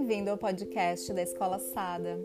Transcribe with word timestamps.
Bem-vindo 0.00 0.30
ao 0.30 0.38
podcast 0.38 1.12
da 1.12 1.20
Escola 1.20 1.58
Sada. 1.58 2.18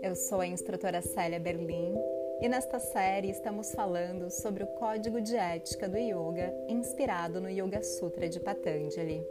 Eu 0.00 0.14
sou 0.14 0.40
a 0.40 0.46
instrutora 0.46 1.02
Célia 1.02 1.40
Berlim 1.40 1.92
e 2.40 2.48
nesta 2.48 2.78
série 2.78 3.30
estamos 3.30 3.72
falando 3.72 4.30
sobre 4.30 4.62
o 4.62 4.66
código 4.78 5.20
de 5.20 5.34
ética 5.34 5.88
do 5.88 5.98
yoga 5.98 6.54
inspirado 6.68 7.40
no 7.40 7.50
Yoga 7.50 7.82
Sutra 7.82 8.28
de 8.28 8.38
Patanjali. 8.38 9.26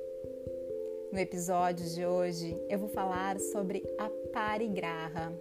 No 1.10 1.18
episódio 1.18 1.86
de 1.86 2.06
hoje 2.06 2.62
eu 2.68 2.80
vou 2.80 2.90
falar 2.90 3.40
sobre 3.40 3.82
a 3.98 4.10
parigraha. 4.34 5.32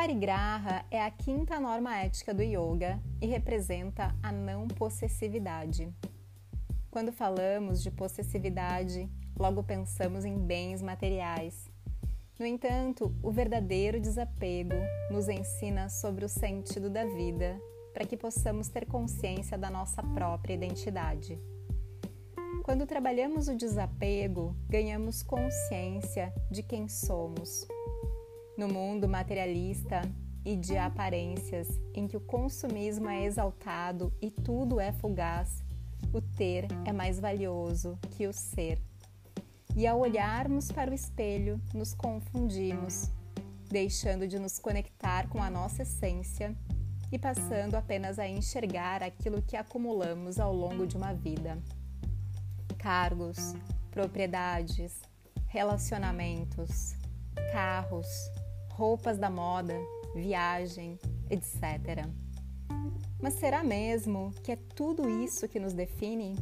Parigraha 0.00 0.86
é 0.90 1.02
a 1.02 1.10
quinta 1.10 1.60
norma 1.60 1.94
ética 1.94 2.32
do 2.32 2.42
yoga 2.42 2.98
e 3.20 3.26
representa 3.26 4.16
a 4.22 4.32
não 4.32 4.66
possessividade. 4.66 5.92
Quando 6.90 7.12
falamos 7.12 7.82
de 7.82 7.90
possessividade, 7.90 9.10
logo 9.38 9.62
pensamos 9.62 10.24
em 10.24 10.38
bens 10.38 10.80
materiais. 10.80 11.70
No 12.38 12.46
entanto, 12.46 13.14
o 13.22 13.30
verdadeiro 13.30 14.00
desapego 14.00 14.76
nos 15.10 15.28
ensina 15.28 15.90
sobre 15.90 16.24
o 16.24 16.30
sentido 16.30 16.88
da 16.88 17.04
vida 17.04 17.60
para 17.92 18.06
que 18.06 18.16
possamos 18.16 18.68
ter 18.68 18.86
consciência 18.86 19.58
da 19.58 19.68
nossa 19.68 20.02
própria 20.02 20.54
identidade. 20.54 21.38
Quando 22.62 22.86
trabalhamos 22.86 23.48
o 23.48 23.54
desapego, 23.54 24.56
ganhamos 24.66 25.22
consciência 25.22 26.32
de 26.50 26.62
quem 26.62 26.88
somos 26.88 27.68
no 28.60 28.68
mundo 28.68 29.08
materialista 29.08 30.02
e 30.44 30.54
de 30.54 30.76
aparências, 30.76 31.66
em 31.94 32.06
que 32.06 32.14
o 32.14 32.20
consumismo 32.20 33.08
é 33.08 33.24
exaltado 33.24 34.12
e 34.20 34.30
tudo 34.30 34.78
é 34.78 34.92
fugaz, 34.92 35.64
o 36.12 36.20
ter 36.20 36.66
é 36.84 36.92
mais 36.92 37.18
valioso 37.18 37.98
que 38.10 38.26
o 38.26 38.34
ser. 38.34 38.78
E 39.74 39.86
ao 39.86 39.98
olharmos 39.98 40.70
para 40.70 40.90
o 40.90 40.94
espelho, 40.94 41.58
nos 41.72 41.94
confundimos, 41.94 43.10
deixando 43.70 44.28
de 44.28 44.38
nos 44.38 44.58
conectar 44.58 45.26
com 45.30 45.42
a 45.42 45.48
nossa 45.48 45.80
essência 45.80 46.54
e 47.10 47.18
passando 47.18 47.76
apenas 47.76 48.18
a 48.18 48.28
enxergar 48.28 49.02
aquilo 49.02 49.40
que 49.40 49.56
acumulamos 49.56 50.38
ao 50.38 50.54
longo 50.54 50.86
de 50.86 50.98
uma 50.98 51.14
vida. 51.14 51.56
Cargos, 52.76 53.54
propriedades, 53.90 55.00
relacionamentos, 55.46 56.94
carros, 57.52 58.06
roupas 58.80 59.18
da 59.18 59.28
moda, 59.28 59.78
viagem, 60.14 60.98
etc. 61.28 62.08
Mas 63.20 63.34
será 63.34 63.62
mesmo 63.62 64.32
que 64.42 64.52
é 64.52 64.56
tudo 64.56 65.06
isso 65.22 65.46
que 65.46 65.60
nos 65.60 65.74
define? 65.74 66.34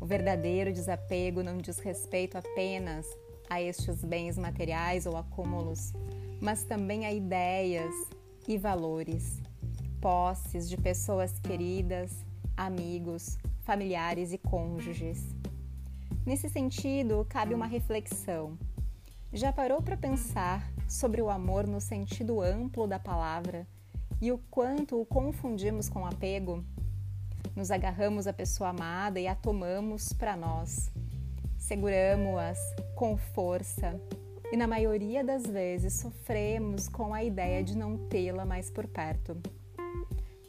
O 0.00 0.06
verdadeiro 0.06 0.72
desapego 0.72 1.42
não 1.42 1.58
diz 1.58 1.78
respeito 1.78 2.38
apenas 2.38 3.06
a 3.50 3.60
estes 3.60 4.02
bens 4.02 4.38
materiais 4.38 5.04
ou 5.04 5.18
acúmulos, 5.18 5.92
mas 6.40 6.64
também 6.64 7.04
a 7.04 7.12
ideias 7.12 7.94
e 8.46 8.56
valores, 8.56 9.42
posses 10.00 10.70
de 10.70 10.78
pessoas 10.78 11.38
queridas, 11.38 12.24
amigos, 12.56 13.36
familiares 13.60 14.32
e 14.32 14.38
cônjuges. 14.38 15.22
Nesse 16.24 16.48
sentido, 16.48 17.26
cabe 17.28 17.52
uma 17.52 17.66
reflexão. 17.66 18.56
Já 19.32 19.52
parou 19.52 19.82
para 19.82 19.94
pensar 19.94 20.66
sobre 20.88 21.20
o 21.20 21.28
amor 21.28 21.66
no 21.66 21.82
sentido 21.82 22.40
amplo 22.40 22.86
da 22.86 22.98
palavra 22.98 23.66
e 24.22 24.32
o 24.32 24.38
quanto 24.50 24.98
o 24.98 25.04
confundimos 25.04 25.86
com 25.86 26.06
apego? 26.06 26.64
Nos 27.54 27.70
agarramos 27.70 28.26
à 28.26 28.32
pessoa 28.32 28.70
amada 28.70 29.20
e 29.20 29.28
a 29.28 29.34
tomamos 29.34 30.14
para 30.14 30.34
nós. 30.34 30.90
Seguramos-as 31.58 32.58
com 32.94 33.18
força 33.18 34.00
e, 34.50 34.56
na 34.56 34.66
maioria 34.66 35.22
das 35.22 35.44
vezes, 35.44 35.92
sofremos 35.92 36.88
com 36.88 37.12
a 37.12 37.22
ideia 37.22 37.62
de 37.62 37.76
não 37.76 38.08
tê-la 38.08 38.46
mais 38.46 38.70
por 38.70 38.86
perto. 38.86 39.36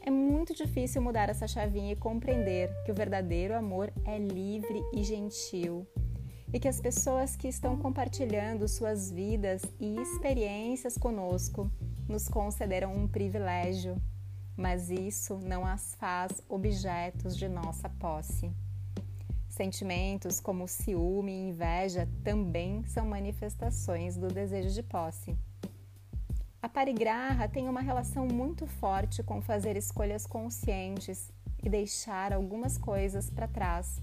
É 0.00 0.10
muito 0.10 0.54
difícil 0.54 1.02
mudar 1.02 1.28
essa 1.28 1.46
chavinha 1.46 1.92
e 1.92 1.96
compreender 1.96 2.70
que 2.86 2.90
o 2.90 2.94
verdadeiro 2.94 3.54
amor 3.54 3.92
é 4.06 4.16
livre 4.16 4.82
e 4.94 5.04
gentil 5.04 5.86
e 6.52 6.58
que 6.58 6.68
as 6.68 6.80
pessoas 6.80 7.36
que 7.36 7.48
estão 7.48 7.76
compartilhando 7.76 8.66
suas 8.66 9.10
vidas 9.10 9.62
e 9.78 10.00
experiências 10.00 10.98
conosco 10.98 11.70
nos 12.08 12.28
concederam 12.28 12.94
um 12.94 13.06
privilégio, 13.06 13.96
mas 14.56 14.90
isso 14.90 15.38
não 15.38 15.64
as 15.64 15.94
faz 15.94 16.42
objetos 16.48 17.36
de 17.36 17.48
nossa 17.48 17.88
posse. 17.88 18.50
Sentimentos 19.48 20.40
como 20.40 20.66
ciúme 20.66 21.32
e 21.32 21.48
inveja 21.48 22.08
também 22.24 22.84
são 22.84 23.06
manifestações 23.06 24.16
do 24.16 24.28
desejo 24.28 24.70
de 24.70 24.82
posse. 24.82 25.36
A 26.62 26.68
parigraha 26.68 27.48
tem 27.48 27.68
uma 27.68 27.80
relação 27.80 28.26
muito 28.26 28.66
forte 28.66 29.22
com 29.22 29.40
fazer 29.40 29.76
escolhas 29.76 30.26
conscientes 30.26 31.32
e 31.62 31.68
deixar 31.68 32.32
algumas 32.32 32.76
coisas 32.78 33.30
para 33.30 33.48
trás 33.48 34.00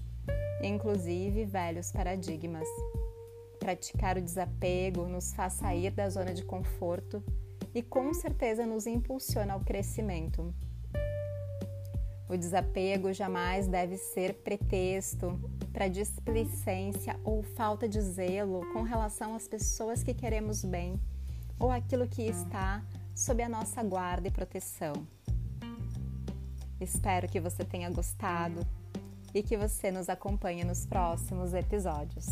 inclusive 0.62 1.44
velhos 1.44 1.92
paradigmas. 1.92 2.68
Praticar 3.58 4.16
o 4.16 4.22
desapego 4.22 5.06
nos 5.06 5.32
faz 5.34 5.54
sair 5.54 5.90
da 5.90 6.08
zona 6.08 6.32
de 6.32 6.44
conforto 6.44 7.22
e 7.74 7.82
com 7.82 8.12
certeza 8.14 8.66
nos 8.66 8.86
impulsiona 8.86 9.54
ao 9.54 9.60
crescimento. 9.60 10.54
O 12.28 12.36
desapego 12.36 13.12
jamais 13.12 13.66
deve 13.66 13.96
ser 13.96 14.34
pretexto 14.34 15.38
para 15.72 15.88
displicência 15.88 17.18
ou 17.24 17.42
falta 17.42 17.88
de 17.88 18.00
zelo 18.00 18.60
com 18.72 18.82
relação 18.82 19.34
às 19.34 19.48
pessoas 19.48 20.02
que 20.02 20.12
queremos 20.12 20.62
bem 20.62 21.00
ou 21.58 21.70
aquilo 21.70 22.06
que 22.06 22.22
está 22.22 22.84
sob 23.14 23.42
a 23.42 23.48
nossa 23.48 23.82
guarda 23.82 24.28
e 24.28 24.30
proteção. 24.30 24.92
Espero 26.80 27.28
que 27.28 27.40
você 27.40 27.64
tenha 27.64 27.90
gostado 27.90 28.66
e 29.34 29.42
que 29.42 29.56
você 29.56 29.90
nos 29.90 30.08
acompanhe 30.08 30.64
nos 30.64 30.86
próximos 30.86 31.52
episódios. 31.52 32.26